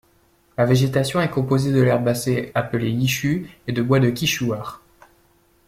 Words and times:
La 0.57 0.65
végétation 0.65 1.21
est 1.21 1.29
composée 1.29 1.71
de 1.71 1.79
l'herbacée 1.79 2.51
appelée 2.55 2.89
ichu 2.89 3.51
et 3.67 3.71
de 3.71 3.83
bois 3.83 3.99
de 3.99 4.09
quishuar. 4.09 4.81